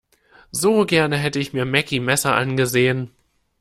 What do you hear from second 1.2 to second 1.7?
ich mir